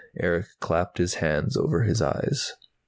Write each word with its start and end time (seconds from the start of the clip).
Erick 0.19 0.47
clapped 0.59 0.97
his 0.97 1.13
hands 1.21 1.55
over 1.55 1.83
his 1.83 2.01
eyes. 2.01 2.53